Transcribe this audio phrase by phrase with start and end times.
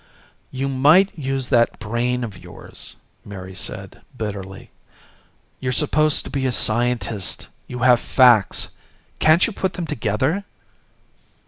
[0.49, 4.71] "You might use that brain of yours," Mary said bitterly.
[5.59, 7.49] "You're supposed to be a scientist.
[7.67, 8.69] You have facts.
[9.19, 10.43] Can't you put them together?"